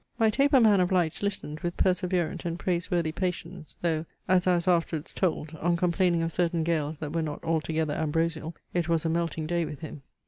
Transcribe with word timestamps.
My 0.17 0.31
taper 0.31 0.59
man 0.59 0.79
of 0.79 0.91
lights 0.91 1.21
listened 1.21 1.59
with 1.59 1.77
perseverant 1.77 2.43
and 2.43 2.57
praiseworthy 2.57 3.11
patience, 3.11 3.77
though, 3.83 4.07
as 4.27 4.47
I 4.47 4.55
was 4.55 4.67
afterwards 4.67 5.13
told, 5.13 5.55
on 5.61 5.77
complaining 5.77 6.23
of 6.23 6.31
certain 6.31 6.63
gales 6.63 6.97
that 6.97 7.13
were 7.13 7.21
not 7.21 7.43
altogether 7.43 7.93
ambrosial, 7.93 8.55
it 8.73 8.89
was 8.89 9.05
a 9.05 9.09
melting 9.09 9.45
day 9.45 9.63
with 9.63 9.81
him. 9.81 10.01